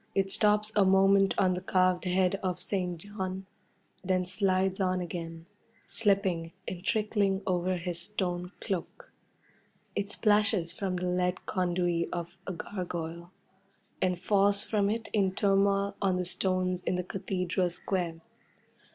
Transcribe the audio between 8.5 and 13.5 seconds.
cloak. It splashes from the lead conduit of a gargoyle,